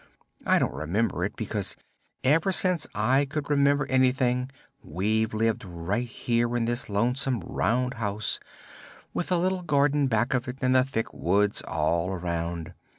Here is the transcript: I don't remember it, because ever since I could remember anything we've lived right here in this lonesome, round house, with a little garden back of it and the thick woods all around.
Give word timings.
I 0.47 0.57
don't 0.57 0.73
remember 0.73 1.23
it, 1.23 1.35
because 1.35 1.77
ever 2.23 2.51
since 2.51 2.87
I 2.95 3.23
could 3.25 3.51
remember 3.51 3.85
anything 3.85 4.49
we've 4.81 5.31
lived 5.31 5.63
right 5.63 6.07
here 6.07 6.57
in 6.57 6.65
this 6.65 6.89
lonesome, 6.89 7.41
round 7.41 7.93
house, 7.93 8.39
with 9.13 9.31
a 9.31 9.37
little 9.37 9.61
garden 9.61 10.07
back 10.07 10.33
of 10.33 10.47
it 10.47 10.57
and 10.63 10.73
the 10.73 10.83
thick 10.83 11.13
woods 11.13 11.61
all 11.61 12.09
around. 12.09 12.73